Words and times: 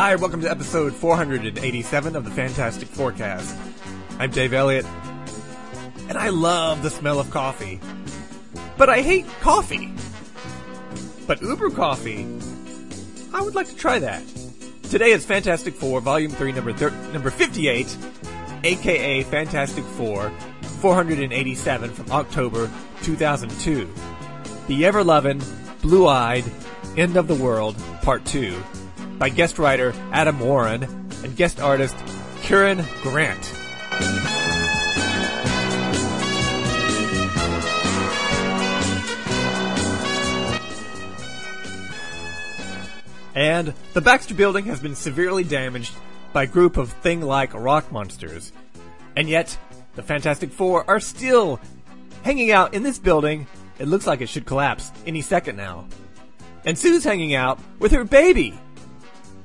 Hi, 0.00 0.14
welcome 0.14 0.40
to 0.42 0.48
episode 0.48 0.94
487 0.94 2.14
of 2.14 2.24
the 2.24 2.30
Fantastic 2.30 2.86
Fourcast. 2.86 3.52
I'm 4.20 4.30
Dave 4.30 4.52
Elliott, 4.52 4.86
and 6.08 6.16
I 6.16 6.28
love 6.28 6.84
the 6.84 6.88
smell 6.88 7.18
of 7.18 7.32
coffee. 7.32 7.80
But 8.76 8.88
I 8.88 9.00
hate 9.00 9.26
coffee. 9.40 9.92
But 11.26 11.42
Uber 11.42 11.70
coffee, 11.70 12.28
I 13.34 13.42
would 13.42 13.56
like 13.56 13.66
to 13.70 13.74
try 13.74 13.98
that. 13.98 14.22
Today 14.84 15.10
is 15.10 15.26
Fantastic 15.26 15.74
Four, 15.74 16.00
Volume 16.00 16.30
3, 16.30 16.52
number, 16.52 16.72
thir- 16.72 16.90
number 17.12 17.30
58, 17.30 17.98
aka 18.62 19.22
Fantastic 19.24 19.84
Four, 19.84 20.30
487 20.80 21.90
from 21.90 22.12
October 22.12 22.70
2002. 23.02 23.92
The 24.68 24.86
Ever 24.86 25.02
Lovin', 25.02 25.42
Blue 25.82 26.06
Eyed, 26.06 26.44
End 26.96 27.16
of 27.16 27.26
the 27.26 27.34
World, 27.34 27.74
Part 28.02 28.24
2, 28.26 28.62
by 29.18 29.28
guest 29.28 29.58
writer 29.58 29.92
Adam 30.12 30.38
Warren 30.40 30.84
and 31.24 31.36
guest 31.36 31.60
artist 31.60 31.96
Keron 32.42 32.84
Grant. 33.02 33.54
And 43.34 43.72
the 43.92 44.00
Baxter 44.00 44.34
building 44.34 44.64
has 44.64 44.80
been 44.80 44.96
severely 44.96 45.44
damaged 45.44 45.94
by 46.32 46.42
a 46.42 46.46
group 46.46 46.76
of 46.76 46.90
thing-like 46.90 47.54
rock 47.54 47.92
monsters. 47.92 48.52
And 49.14 49.28
yet, 49.28 49.56
the 49.94 50.02
Fantastic 50.02 50.50
Four 50.50 50.88
are 50.90 50.98
still 50.98 51.60
hanging 52.22 52.50
out 52.50 52.74
in 52.74 52.82
this 52.82 52.98
building. 52.98 53.46
It 53.78 53.86
looks 53.86 54.08
like 54.08 54.20
it 54.20 54.28
should 54.28 54.44
collapse 54.44 54.90
any 55.06 55.22
second 55.22 55.56
now. 55.56 55.86
And 56.64 56.76
Sue's 56.76 57.04
hanging 57.04 57.36
out 57.36 57.60
with 57.78 57.92
her 57.92 58.02
baby. 58.02 58.58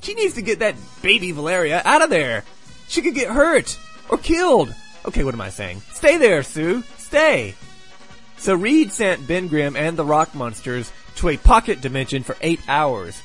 She 0.03 0.13
needs 0.13 0.35
to 0.35 0.41
get 0.41 0.59
that 0.59 0.75
baby 1.01 1.31
Valeria 1.31 1.81
out 1.83 2.01
of 2.01 2.09
there. 2.09 2.43
She 2.87 3.01
could 3.01 3.15
get 3.15 3.29
hurt 3.29 3.79
or 4.09 4.17
killed. 4.17 4.73
Okay, 5.05 5.23
what 5.23 5.33
am 5.33 5.41
I 5.41 5.49
saying? 5.49 5.81
Stay 5.93 6.17
there, 6.17 6.43
Sue. 6.43 6.83
Stay. 6.97 7.55
So 8.37 8.53
Reed 8.53 8.91
sent 8.91 9.27
Ben 9.27 9.47
Grimm 9.47 9.75
and 9.75 9.97
the 9.97 10.05
Rock 10.05 10.35
Monsters 10.35 10.91
to 11.15 11.29
a 11.29 11.37
pocket 11.37 11.79
dimension 11.79 12.23
for 12.23 12.35
eight 12.41 12.59
hours. 12.67 13.21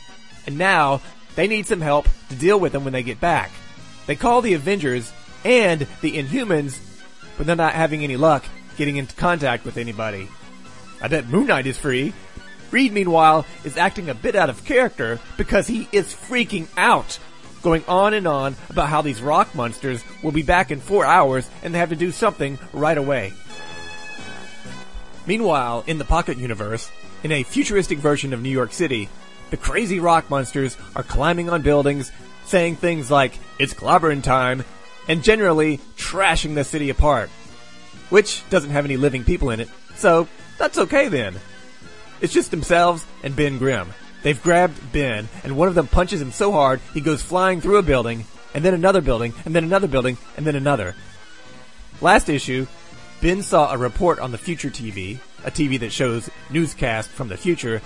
And 0.47 0.57
now 0.57 1.01
they 1.35 1.49
need 1.49 1.67
some 1.67 1.81
help 1.81 2.09
to 2.29 2.37
deal 2.37 2.61
with 2.61 2.73
them 2.73 2.85
when 2.85 2.93
they 2.93 3.03
get 3.03 3.21
back. 3.21 3.51
They 4.07 4.17
call 4.17 4.41
the 4.41 4.55
Avengers 4.55 5.13
and 5.45 5.81
the 6.01 6.17
Inhumans, 6.17 6.79
but 7.37 7.47
they're 7.47 7.57
not 7.57 7.75
having 7.75 8.05
any 8.05 8.17
luck 8.17 8.45
getting 8.77 8.97
into 8.97 9.15
contact 9.17 9.65
with 9.65 9.77
anybody. 9.77 10.29
I 11.03 11.09
bet 11.09 11.29
Moon 11.29 11.49
Knight 11.49 11.67
is 11.67 11.79
free. 11.79 12.13
Reed, 12.71 12.93
meanwhile, 12.93 13.47
is 13.65 13.77
acting 13.77 14.09
a 14.09 14.15
bit 14.15 14.37
out 14.37 14.51
of 14.51 14.65
character 14.65 15.19
because 15.37 15.67
he 15.67 15.89
is 15.93 16.15
freaking 16.15 16.69
out, 16.77 17.19
going 17.63 17.85
on 17.89 18.15
and 18.15 18.27
on 18.27 18.57
about 18.69 18.89
how 18.89 19.03
these 19.03 19.23
rock 19.23 19.55
monsters 19.55 20.05
will 20.23 20.33
be 20.33 20.43
back 20.43 20.71
in 20.71 20.81
four 20.81 21.05
hours 21.05 21.49
and 21.63 21.75
they 21.75 21.79
have 21.79 21.89
to 21.89 21.97
do 21.97 22.11
something 22.11 22.59
right 22.73 22.99
away. 22.99 23.33
Meanwhile, 25.27 25.85
in 25.87 25.99
the 25.99 26.05
Pocket 26.05 26.39
Universe, 26.39 26.91
in 27.23 27.33
a 27.33 27.43
futuristic 27.43 27.99
version 27.99 28.33
of 28.33 28.41
New 28.41 28.51
York 28.51 28.73
City, 28.73 29.09
the 29.51 29.57
crazy 29.57 30.01
rock 30.01 30.31
monsters 30.31 30.77
are 30.95 31.03
climbing 31.03 31.51
on 31.51 31.63
buildings, 31.63 32.13
saying 32.45 32.77
things 32.77 33.11
like, 33.11 33.39
it's 33.59 33.75
clobbering 33.75 34.23
time, 34.23 34.65
and 35.07 35.23
generally 35.23 35.81
trashing 35.97 36.55
the 36.55 36.65
city 36.65 36.91
apart. 36.91 37.31
Which 38.11 38.49
doesn't 38.51 38.71
have 38.71 38.85
any 38.85 38.97
living 38.97 39.25
people 39.25 39.51
in 39.51 39.61
it, 39.61 39.69
so 39.97 40.29
that's 40.57 40.79
okay 40.79 41.09
then. 41.09 41.35
It's 42.21 42.33
just 42.33 42.51
themselves 42.51 43.07
and 43.23 43.37
Ben 43.37 43.59
Grimm. 43.59 43.89
They've 44.23 44.43
grabbed 44.43 44.93
Ben, 44.93 45.29
and 45.45 45.57
one 45.57 45.69
of 45.69 45.75
them 45.75 45.87
punches 45.87 46.21
him 46.21 46.33
so 46.33 46.53
hard 46.53 46.81
he 46.93 47.01
goes 47.01 47.23
flying 47.23 47.61
through 47.61 47.79
a 47.79 47.83
building, 47.83 48.25
and 48.55 48.65
then 48.65 48.75
another 48.75 49.01
building, 49.01 49.33
and 49.45 49.55
then 49.55 49.65
another 49.65 49.87
building, 49.87 50.19
and 50.37 50.47
then 50.47 50.57
another. 50.57 50.97
Last 52.01 52.29
issue, 52.29 52.67
Ben 53.21 53.43
saw 53.43 53.73
a 53.73 53.79
report 53.79 54.19
on 54.19 54.33
the 54.33 54.39
Future 54.39 54.71
TV, 54.71 55.19
a 55.45 55.51
TV 55.51 55.79
that 55.81 55.93
shows 55.93 56.31
newscasts 56.51 57.13
from 57.13 57.29
the 57.29 57.37
future. 57.37 57.81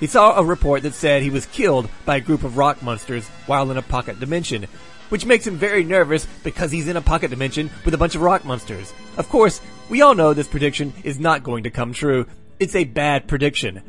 He 0.00 0.06
saw 0.06 0.38
a 0.38 0.44
report 0.44 0.82
that 0.82 0.94
said 0.94 1.22
he 1.22 1.30
was 1.30 1.46
killed 1.46 1.88
by 2.04 2.16
a 2.16 2.20
group 2.20 2.42
of 2.42 2.56
rock 2.56 2.82
monsters 2.82 3.28
while 3.46 3.70
in 3.70 3.76
a 3.76 3.82
pocket 3.82 4.18
dimension, 4.18 4.66
which 5.08 5.26
makes 5.26 5.46
him 5.46 5.56
very 5.56 5.84
nervous 5.84 6.26
because 6.42 6.70
he's 6.70 6.88
in 6.88 6.96
a 6.96 7.02
pocket 7.02 7.30
dimension 7.30 7.70
with 7.84 7.94
a 7.94 7.98
bunch 7.98 8.14
of 8.14 8.22
rock 8.22 8.44
monsters. 8.44 8.92
Of 9.16 9.28
course, 9.28 9.60
we 9.88 10.02
all 10.02 10.14
know 10.14 10.32
this 10.32 10.48
prediction 10.48 10.92
is 11.04 11.18
not 11.18 11.42
going 11.42 11.64
to 11.64 11.70
come 11.70 11.92
true. 11.92 12.26
It's 12.60 12.76
a 12.76 12.84
bad 12.84 13.26
prediction. 13.26 13.80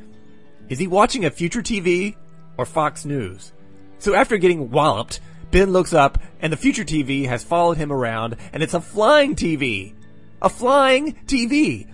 Is 0.70 0.80
he 0.80 0.88
watching 0.88 1.26
a 1.26 1.30
future 1.30 1.62
TV 1.62 2.16
or 2.58 2.66
Fox 2.66 3.04
News? 3.04 3.52
So 4.00 4.14
after 4.14 4.38
getting 4.38 4.72
walloped, 4.72 5.20
Ben 5.52 5.74
looks 5.74 5.94
up 5.94 6.18
and 6.40 6.54
the 6.54 6.58
future 6.58 6.86
TV 6.86 7.28
has 7.28 7.44
followed 7.44 7.76
him 7.76 7.92
around 7.92 8.38
and 8.54 8.64
it's 8.64 8.74
a 8.74 8.80
flying 8.80 9.36
TV. 9.36 9.94
A 10.42 10.48
flying 10.48 11.16
TV. 11.26 11.86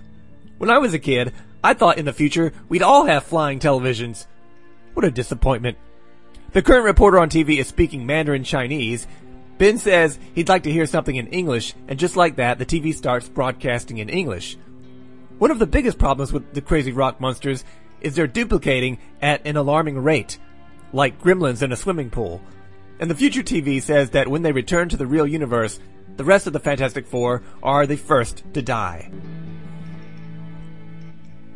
When 0.59 0.69
I 0.69 0.77
was 0.77 0.93
a 0.93 0.99
kid, 0.99 1.33
I 1.63 1.73
thought 1.73 1.97
in 1.97 2.05
the 2.05 2.13
future 2.13 2.53
we'd 2.69 2.83
all 2.83 3.05
have 3.05 3.23
flying 3.23 3.57
televisions. 3.57 4.27
What 4.93 5.03
a 5.03 5.09
disappointment. 5.09 5.79
The 6.51 6.61
current 6.61 6.85
reporter 6.85 7.17
on 7.17 7.31
TV 7.31 7.57
is 7.57 7.67
speaking 7.67 8.05
Mandarin 8.05 8.43
Chinese. 8.43 9.07
Ben 9.57 9.79
says 9.79 10.19
he'd 10.35 10.47
like 10.47 10.61
to 10.63 10.71
hear 10.71 10.85
something 10.85 11.15
in 11.15 11.25
English, 11.27 11.73
and 11.87 11.97
just 11.97 12.15
like 12.15 12.35
that, 12.35 12.59
the 12.59 12.67
TV 12.67 12.93
starts 12.93 13.27
broadcasting 13.27 13.97
in 13.97 14.09
English. 14.09 14.57
One 15.37 15.51
of 15.51 15.59
the 15.59 15.67
biggest 15.67 15.99
problems 15.99 16.33
with 16.33 16.53
the 16.53 16.61
crazy 16.61 16.91
rock 16.91 17.21
monsters 17.21 17.63
is 18.01 18.15
they're 18.15 18.27
duplicating 18.27 18.97
at 19.21 19.45
an 19.45 19.55
alarming 19.55 19.99
rate, 19.99 20.39
like 20.93 21.21
gremlins 21.21 21.61
in 21.61 21.71
a 21.71 21.75
swimming 21.75 22.09
pool. 22.09 22.41
And 22.99 23.09
the 23.09 23.15
future 23.15 23.43
TV 23.43 23.81
says 23.81 24.11
that 24.11 24.27
when 24.27 24.41
they 24.41 24.51
return 24.51 24.89
to 24.89 24.97
the 24.97 25.05
real 25.05 25.27
universe, 25.27 25.79
the 26.15 26.23
rest 26.23 26.47
of 26.47 26.53
the 26.53 26.59
Fantastic 26.59 27.05
Four 27.05 27.43
are 27.61 27.85
the 27.85 27.97
first 27.97 28.43
to 28.55 28.61
die. 28.63 29.11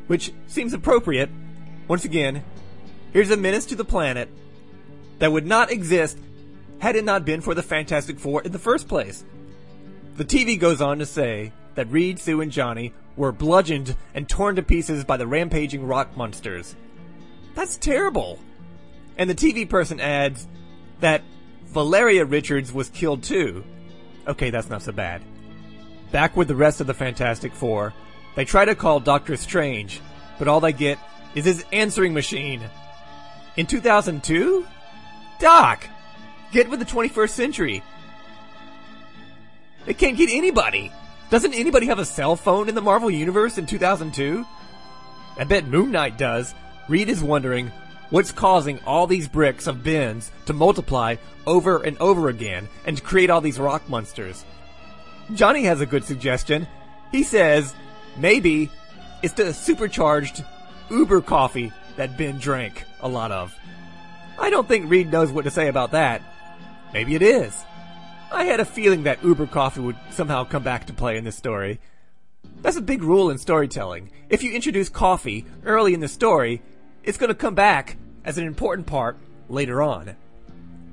Which 0.06 0.32
seems 0.46 0.74
appropriate. 0.74 1.32
Once 1.88 2.06
again, 2.06 2.44
here's 3.14 3.32
a 3.32 3.38
menace 3.38 3.66
to 3.68 3.76
the 3.76 3.86
planet 3.86 4.30
that 5.18 5.32
would 5.32 5.48
not 5.48 5.72
exist 5.72 6.20
had 6.78 6.96
it 6.96 7.04
not 7.04 7.26
been 7.26 7.42
for 7.42 7.56
the 7.56 7.64
Fantastic 7.64 8.20
Four 8.20 8.44
in 8.44 8.52
the 8.52 8.60
first 8.60 8.88
place. 8.88 9.24
The 10.18 10.26
TV 10.26 10.60
goes 10.60 10.82
on 10.82 11.00
to 11.00 11.06
say 11.08 11.52
that 11.76 11.92
Reed, 11.92 12.20
Sue, 12.20 12.42
and 12.42 12.52
Johnny 12.52 12.94
were 13.16 13.32
bludgeoned 13.32 13.96
and 14.14 14.28
torn 14.28 14.56
to 14.56 14.64
pieces 14.64 15.04
by 15.04 15.18
the 15.18 15.28
rampaging 15.28 15.86
rock 15.86 16.16
monsters. 16.16 16.76
That's 17.56 17.78
terrible. 17.78 18.40
And 19.18 19.30
the 19.30 19.36
TV 19.36 19.68
person 19.68 20.00
adds 20.00 20.48
that 21.00 21.22
Valeria 21.66 22.26
Richards 22.26 22.72
was 22.72 22.90
killed 22.90 23.24
too. 23.24 23.64
Okay, 24.28 24.50
that's 24.50 24.70
not 24.70 24.84
so 24.84 24.92
bad. 24.92 25.22
Back 26.12 26.36
with 26.36 26.48
the 26.48 26.56
rest 26.56 26.82
of 26.82 26.88
the 26.88 26.94
Fantastic 26.94 27.54
Four, 27.54 27.94
they 28.36 28.46
try 28.46 28.66
to 28.66 28.76
call 28.76 29.00
Doctor 29.00 29.36
Strange, 29.38 30.02
but 30.40 30.48
all 30.48 30.60
they 30.60 30.74
get 30.74 31.00
is 31.36 31.46
his 31.46 31.66
answering 31.72 32.14
machine. 32.14 32.62
In 33.58 33.66
2002? 33.66 34.66
Doc! 35.40 35.88
Get 36.52 36.70
with 36.70 36.80
the 36.80 36.86
21st 36.86 37.30
century. 37.30 37.84
They 39.86 39.94
can't 39.94 40.18
get 40.18 40.30
anybody. 40.30 40.92
Doesn't 41.32 41.54
anybody 41.54 41.86
have 41.86 41.98
a 41.98 42.04
cell 42.04 42.36
phone 42.36 42.68
in 42.68 42.76
the 42.76 42.82
Marvel 42.82 43.10
Universe 43.10 43.58
in 43.58 43.66
2002? 43.66 44.46
I 45.38 45.46
bet 45.46 45.66
Moon 45.66 45.90
Knight 45.90 46.18
does. 46.18 46.54
Reed 46.90 47.08
is 47.08 47.24
wondering 47.24 47.72
what's 48.10 48.34
causing 48.34 48.80
all 48.80 49.08
these 49.08 49.30
bricks 49.30 49.66
of 49.66 49.82
bins 49.82 50.30
to 50.48 50.52
multiply 50.52 51.16
over 51.48 51.82
and 51.84 51.98
over 52.00 52.28
again 52.28 52.68
and 52.86 52.98
to 52.98 53.04
create 53.04 53.30
all 53.30 53.40
these 53.40 53.62
rock 53.62 53.88
monsters. 53.88 54.44
Johnny 55.34 55.64
has 55.64 55.80
a 55.80 55.86
good 55.86 56.04
suggestion. 56.04 56.68
He 57.14 57.24
says 57.24 57.74
maybe 58.18 58.70
it's 59.24 59.36
the 59.36 59.54
supercharged 59.54 60.44
Uber 60.90 61.22
coffee 61.22 61.72
that 61.96 62.18
Ben 62.18 62.40
drank 62.40 62.84
a 63.00 63.08
lot 63.08 63.32
of. 63.32 63.56
I 64.38 64.50
don't 64.50 64.68
think 64.68 64.90
Reed 64.90 65.10
knows 65.10 65.32
what 65.32 65.46
to 65.46 65.52
say 65.52 65.70
about 65.70 65.92
that. 65.92 66.22
Maybe 66.94 67.16
it 67.16 67.22
is. 67.22 67.64
I 68.32 68.46
had 68.46 68.62
a 68.62 68.66
feeling 68.66 69.04
that 69.04 69.24
Uber 69.26 69.48
coffee 69.48 69.82
would 69.82 69.98
somehow 70.12 70.46
come 70.46 70.64
back 70.64 70.88
to 70.88 70.94
play 70.94 71.18
in 71.18 71.26
this 71.26 71.36
story. 71.36 71.82
That's 72.62 72.78
a 72.78 72.82
big 72.82 73.04
rule 73.04 73.30
in 73.30 73.38
storytelling. 73.38 74.10
If 74.30 74.42
you 74.42 74.54
introduce 74.54 74.88
coffee 74.88 75.46
early 75.66 75.94
in 75.94 76.00
the 76.00 76.08
story, 76.08 76.62
it's 77.04 77.18
going 77.18 77.28
to 77.28 77.36
come 77.36 77.56
back 77.56 77.98
as 78.24 78.38
an 78.38 78.48
important 78.48 78.88
part 78.88 79.18
later 79.50 79.82
on. 79.82 80.16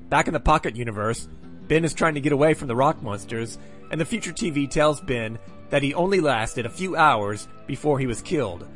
Back 0.09 0.27
in 0.27 0.33
the 0.33 0.41
Pocket 0.41 0.75
universe, 0.75 1.29
Ben 1.69 1.85
is 1.85 1.95
trying 1.95 2.15
to 2.15 2.21
get 2.21 2.33
away 2.33 2.55
from 2.55 2.67
the 2.67 2.75
rock 2.75 3.03
monsters, 3.03 3.57
and 3.93 4.01
the 4.01 4.05
future 4.05 4.33
TV 4.33 4.69
tells 4.69 5.01
Ben 5.01 5.39
that 5.71 5.85
he 5.85 5.95
only 5.95 6.21
lasted 6.21 6.67
a 6.67 6.71
few 6.71 6.97
hours 6.97 7.47
before 7.69 8.01
he 8.01 8.07
was 8.09 8.21
killed. 8.21 8.67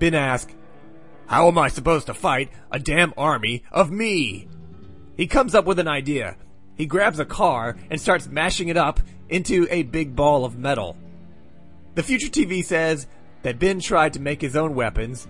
Ben 0.00 0.14
asks, 0.14 0.52
How 1.26 1.46
am 1.46 1.56
I 1.56 1.68
supposed 1.68 2.06
to 2.06 2.14
fight 2.14 2.50
a 2.72 2.80
damn 2.80 3.14
army 3.16 3.62
of 3.70 3.92
me? 3.92 4.48
He 5.16 5.28
comes 5.28 5.54
up 5.54 5.66
with 5.66 5.78
an 5.78 5.88
idea. 5.88 6.36
He 6.76 6.86
grabs 6.86 7.18
a 7.18 7.24
car 7.24 7.76
and 7.90 8.00
starts 8.00 8.28
mashing 8.28 8.68
it 8.68 8.76
up 8.76 9.00
into 9.28 9.66
a 9.70 9.82
big 9.82 10.16
ball 10.16 10.44
of 10.44 10.58
metal. 10.58 10.96
The 11.94 12.02
future 12.02 12.28
TV 12.28 12.64
says 12.64 13.06
that 13.42 13.58
Ben 13.58 13.80
tried 13.80 14.14
to 14.14 14.20
make 14.20 14.40
his 14.40 14.56
own 14.56 14.74
weapons, 14.74 15.26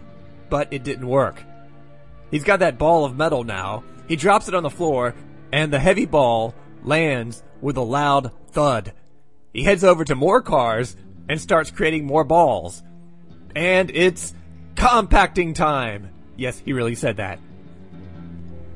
but 0.49 0.73
it 0.73 0.85
didn't 0.85 1.09
work. 1.09 1.43
He's 2.31 2.45
got 2.45 2.61
that 2.61 2.79
ball 2.79 3.05
of 3.05 3.17
metal 3.17 3.45
now. 3.45 3.85
He 4.09 4.17
drops 4.17 4.49
it 4.49 4.55
on 4.55 4.63
the 4.63 4.71
floor, 4.71 5.15
and 5.53 5.73
the 5.73 5.79
heavy 5.79 6.07
ball 6.07 6.55
lands 6.85 7.43
with 7.61 7.77
a 7.77 7.83
loud 7.83 8.33
thud. 8.51 8.93
He 9.53 9.65
heads 9.65 9.85
over 9.85 10.05
to 10.05 10.15
more 10.15 10.41
cars 10.41 10.97
and 11.29 11.41
starts 11.41 11.71
creating 11.71 12.07
more 12.07 12.25
balls. 12.25 12.83
And 13.55 13.91
it's 13.91 14.35
compacting 14.77 15.55
time. 15.55 16.11
Yes, 16.37 16.59
he 16.59 16.73
really 16.73 16.95
said 16.95 17.19
that. 17.19 17.39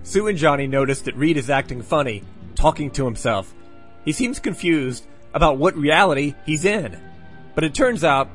Sue 0.03 0.29
and 0.29 0.39
Johnny 0.39 0.67
notice 0.67 1.01
that 1.03 1.17
Reed 1.17 1.37
is 1.37 1.51
acting 1.51 1.83
funny, 1.83 2.23
talking 2.67 2.91
to 2.91 3.05
himself. 3.05 3.55
He 4.05 4.11
seems 4.11 4.41
confused 4.41 5.07
about 5.33 5.57
what 5.57 5.77
reality 5.77 6.35
he's 6.45 6.65
in. 6.65 7.01
But 7.55 7.63
it 7.63 7.77
turns 7.77 8.03
out 8.03 8.29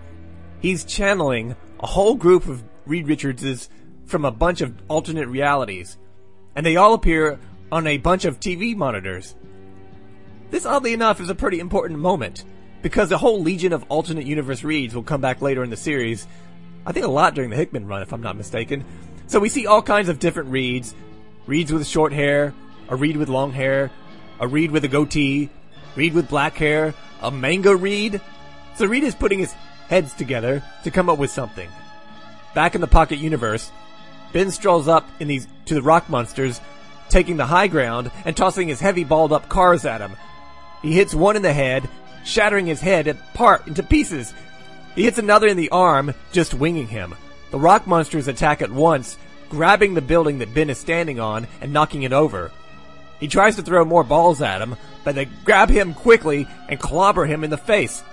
he's 0.61 0.85
channeling 0.85 1.57
a 1.81 1.87
whole 1.87 2.15
group 2.15 2.47
of 2.47 2.63
Reed 2.85 3.09
Richardses 3.09 3.67
from 4.05 4.23
a 4.23 4.31
bunch 4.31 4.61
of 4.61 4.73
alternate 4.87 5.27
realities. 5.27 5.97
And 6.55 6.65
they 6.65 6.77
all 6.77 6.93
appear 6.93 7.39
on 7.73 7.85
a 7.85 7.97
bunch 7.97 8.23
of 8.23 8.39
TV 8.39 8.73
monitors. 8.73 9.35
This, 10.49 10.65
oddly 10.65 10.93
enough, 10.93 11.19
is 11.19 11.29
a 11.29 11.35
pretty 11.35 11.59
important 11.59 11.99
moment 11.99 12.45
because 12.81 13.11
a 13.11 13.17
whole 13.17 13.41
legion 13.41 13.73
of 13.73 13.83
alternate 13.89 14.25
universe 14.25 14.63
Reeds 14.63 14.95
will 14.95 15.03
come 15.03 15.19
back 15.19 15.41
later 15.41 15.61
in 15.61 15.69
the 15.69 15.75
series. 15.75 16.25
I 16.85 16.93
think 16.93 17.05
a 17.05 17.11
lot 17.11 17.35
during 17.35 17.49
the 17.49 17.57
Hickman 17.57 17.85
run, 17.85 18.01
if 18.01 18.13
I'm 18.13 18.21
not 18.21 18.37
mistaken. 18.37 18.85
So 19.27 19.41
we 19.41 19.49
see 19.49 19.67
all 19.67 19.81
kinds 19.81 20.07
of 20.07 20.19
different 20.19 20.51
Reeds. 20.51 20.95
Reeds 21.47 21.73
with 21.73 21.85
short 21.85 22.13
hair, 22.13 22.53
a 22.87 22.95
Reed 22.95 23.17
with 23.17 23.27
long 23.27 23.51
hair, 23.51 23.91
a 24.41 24.47
Reed 24.47 24.71
with 24.71 24.83
a 24.83 24.89
goatee, 24.89 25.49
Reed 25.95 26.13
with 26.13 26.27
black 26.27 26.55
hair, 26.55 26.93
a 27.21 27.31
manga 27.31 27.73
Reed. 27.73 28.19
So 28.75 28.87
Reed 28.87 29.03
is 29.03 29.15
putting 29.15 29.39
his 29.39 29.53
heads 29.87 30.13
together 30.13 30.63
to 30.83 30.91
come 30.91 31.09
up 31.09 31.19
with 31.19 31.29
something. 31.29 31.69
Back 32.55 32.75
in 32.75 32.81
the 32.81 32.87
Pocket 32.87 33.19
Universe, 33.19 33.71
Ben 34.33 34.49
strolls 34.49 34.87
up 34.87 35.07
in 35.19 35.27
these 35.27 35.47
to 35.65 35.75
the 35.75 35.81
rock 35.81 36.09
monsters, 36.09 36.59
taking 37.09 37.37
the 37.37 37.45
high 37.45 37.67
ground 37.67 38.09
and 38.25 38.35
tossing 38.35 38.67
his 38.67 38.79
heavy 38.79 39.03
balled 39.03 39.31
up 39.31 39.47
cars 39.47 39.85
at 39.85 40.01
him. 40.01 40.13
He 40.81 40.93
hits 40.93 41.13
one 41.13 41.35
in 41.35 41.43
the 41.43 41.53
head, 41.53 41.87
shattering 42.23 42.65
his 42.65 42.81
head 42.81 43.07
apart 43.07 43.67
into 43.67 43.83
pieces. 43.83 44.33
He 44.95 45.03
hits 45.03 45.19
another 45.19 45.47
in 45.47 45.57
the 45.57 45.69
arm, 45.69 46.13
just 46.31 46.53
winging 46.53 46.87
him. 46.87 47.13
The 47.51 47.59
rock 47.59 47.85
monsters 47.85 48.27
attack 48.27 48.61
at 48.61 48.71
once, 48.71 49.17
grabbing 49.49 49.93
the 49.93 50.01
building 50.01 50.39
that 50.39 50.53
Ben 50.53 50.69
is 50.69 50.79
standing 50.79 51.19
on 51.19 51.47
and 51.59 51.73
knocking 51.73 52.03
it 52.03 52.13
over. 52.13 52.51
He 53.21 53.29
tries 53.29 53.55
to 53.55 53.61
throw 53.61 53.85
more 53.85 54.03
balls 54.03 54.41
at 54.41 54.61
him, 54.61 54.75
but 55.05 55.15
they 55.15 55.25
grab 55.25 55.69
him 55.69 55.93
quickly 55.93 56.47
and 56.67 56.79
clobber 56.79 57.25
him 57.25 57.45
in 57.45 57.51
the 57.51 57.57
face. 57.57 58.03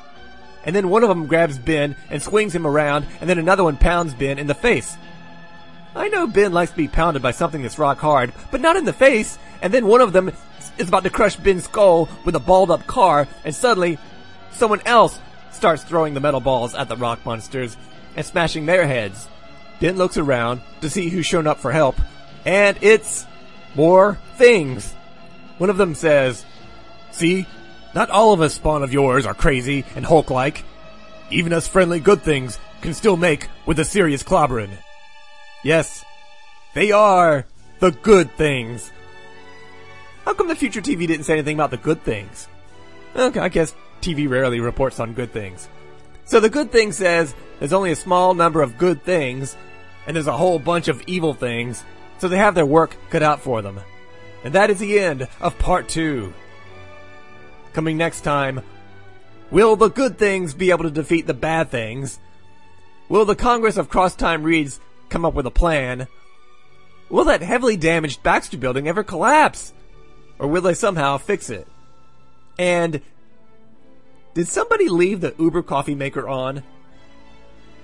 And 0.64 0.76
then 0.76 0.90
one 0.90 1.02
of 1.02 1.08
them 1.08 1.26
grabs 1.26 1.58
Ben 1.58 1.96
and 2.10 2.22
swings 2.22 2.54
him 2.54 2.66
around, 2.66 3.06
and 3.20 3.28
then 3.28 3.38
another 3.38 3.64
one 3.64 3.78
pounds 3.78 4.12
Ben 4.14 4.38
in 4.38 4.46
the 4.46 4.54
face. 4.54 4.96
I 5.96 6.08
know 6.08 6.26
Ben 6.26 6.52
likes 6.52 6.72
to 6.72 6.76
be 6.76 6.88
pounded 6.88 7.22
by 7.22 7.30
something 7.30 7.62
that's 7.62 7.78
rock 7.78 7.98
hard, 7.98 8.32
but 8.50 8.60
not 8.60 8.76
in 8.76 8.84
the 8.84 8.92
face. 8.92 9.38
And 9.62 9.72
then 9.72 9.86
one 9.86 10.02
of 10.02 10.12
them 10.12 10.30
is 10.76 10.88
about 10.88 11.04
to 11.04 11.10
crush 11.10 11.36
Ben's 11.36 11.64
skull 11.64 12.08
with 12.26 12.36
a 12.36 12.40
balled 12.40 12.70
up 12.70 12.86
car, 12.86 13.26
and 13.44 13.54
suddenly 13.54 13.98
someone 14.52 14.82
else 14.84 15.18
starts 15.52 15.82
throwing 15.82 16.12
the 16.12 16.20
metal 16.20 16.40
balls 16.40 16.74
at 16.74 16.88
the 16.88 16.96
rock 16.96 17.24
monsters 17.24 17.76
and 18.14 18.26
smashing 18.26 18.66
their 18.66 18.86
heads. 18.86 19.26
Ben 19.80 19.96
looks 19.96 20.18
around 20.18 20.60
to 20.82 20.90
see 20.90 21.08
who's 21.08 21.24
shown 21.24 21.46
up 21.46 21.58
for 21.58 21.72
help, 21.72 21.96
and 22.44 22.76
it's 22.82 23.26
more 23.74 24.18
things. 24.36 24.94
One 25.58 25.70
of 25.70 25.76
them 25.76 25.94
says, 25.94 26.44
See, 27.10 27.46
not 27.94 28.10
all 28.10 28.32
of 28.32 28.40
us 28.40 28.54
spawn 28.54 28.82
of 28.82 28.92
yours 28.92 29.26
are 29.26 29.34
crazy 29.34 29.84
and 29.96 30.04
Hulk-like. 30.04 30.64
Even 31.30 31.52
us 31.52 31.68
friendly 31.68 32.00
good 32.00 32.22
things 32.22 32.58
can 32.80 32.94
still 32.94 33.16
make 33.16 33.48
with 33.66 33.78
a 33.78 33.84
serious 33.84 34.22
clobbering. 34.22 34.70
Yes, 35.62 36.04
they 36.74 36.92
are 36.92 37.44
the 37.80 37.90
good 37.90 38.30
things. 38.32 38.90
How 40.24 40.34
come 40.34 40.48
the 40.48 40.54
future 40.54 40.80
TV 40.80 41.06
didn't 41.06 41.24
say 41.24 41.34
anything 41.34 41.56
about 41.56 41.70
the 41.70 41.76
good 41.76 42.02
things? 42.02 42.48
Okay, 43.16 43.40
I 43.40 43.48
guess 43.48 43.74
TV 44.00 44.28
rarely 44.28 44.60
reports 44.60 45.00
on 45.00 45.14
good 45.14 45.32
things. 45.32 45.68
So 46.24 46.40
the 46.40 46.50
good 46.50 46.70
thing 46.70 46.92
says 46.92 47.34
there's 47.58 47.72
only 47.72 47.90
a 47.90 47.96
small 47.96 48.34
number 48.34 48.62
of 48.62 48.78
good 48.78 49.02
things, 49.02 49.56
and 50.06 50.14
there's 50.14 50.26
a 50.26 50.36
whole 50.36 50.58
bunch 50.58 50.88
of 50.88 51.02
evil 51.06 51.34
things, 51.34 51.84
so 52.18 52.28
they 52.28 52.36
have 52.36 52.54
their 52.54 52.66
work 52.66 52.96
cut 53.10 53.22
out 53.22 53.40
for 53.40 53.62
them. 53.62 53.80
And 54.48 54.54
that 54.54 54.70
is 54.70 54.78
the 54.78 54.98
end 54.98 55.28
of 55.42 55.58
part 55.58 55.90
two. 55.90 56.32
Coming 57.74 57.98
next 57.98 58.22
time, 58.22 58.62
will 59.50 59.76
the 59.76 59.90
good 59.90 60.16
things 60.16 60.54
be 60.54 60.70
able 60.70 60.84
to 60.84 60.90
defeat 60.90 61.26
the 61.26 61.34
bad 61.34 61.70
things? 61.70 62.18
Will 63.10 63.26
the 63.26 63.36
Congress 63.36 63.76
of 63.76 63.90
Cross 63.90 64.14
Time 64.14 64.42
Reeds 64.42 64.80
come 65.10 65.26
up 65.26 65.34
with 65.34 65.44
a 65.44 65.50
plan? 65.50 66.08
Will 67.10 67.26
that 67.26 67.42
heavily 67.42 67.76
damaged 67.76 68.22
Baxter 68.22 68.56
building 68.56 68.88
ever 68.88 69.04
collapse? 69.04 69.74
Or 70.38 70.48
will 70.48 70.62
they 70.62 70.72
somehow 70.72 71.18
fix 71.18 71.50
it? 71.50 71.68
And 72.58 73.02
did 74.32 74.48
somebody 74.48 74.88
leave 74.88 75.20
the 75.20 75.34
Uber 75.38 75.62
coffee 75.62 75.94
maker 75.94 76.26
on? 76.26 76.62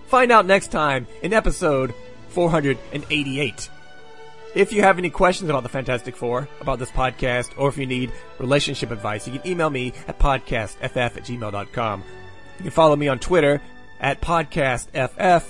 Find 0.07 0.33
out 0.33 0.47
next 0.47 0.69
time 0.69 1.09
in 1.21 1.35
episode 1.35 1.93
488. 2.31 3.69
If 4.55 4.73
you 4.73 4.83
have 4.83 4.99
any 4.99 5.11
questions 5.11 5.51
about 5.51 5.65
the 5.65 5.69
Fantastic 5.69 6.17
Four, 6.17 6.49
about 6.61 6.79
this 6.79 6.91
podcast, 6.91 7.51
or 7.57 7.69
if 7.69 7.77
you 7.77 7.87
need 7.87 8.13
relationship 8.39 8.93
advice, 8.93 9.27
you 9.27 9.37
can 9.39 9.51
email 9.51 9.69
me 9.69 9.93
at 10.07 10.21
podcastff 10.21 10.97
at 10.97 11.15
gmail.com. 11.15 12.05
You 12.59 12.63
can 12.63 12.71
follow 12.71 12.95
me 12.95 13.09
on 13.09 13.19
Twitter 13.19 13.61
at 13.99 14.21
podcastff, 14.21 15.45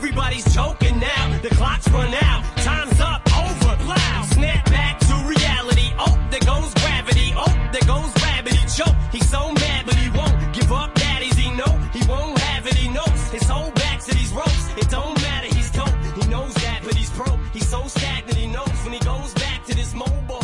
He's 17.53 17.67
so 17.67 17.85
stagnant, 17.87 18.37
he 18.37 18.47
knows 18.47 18.69
when 18.83 18.93
he 18.93 18.99
goes 18.99 19.33
back 19.33 19.65
to 19.65 19.75
this 19.75 19.93
mobile 19.93 20.40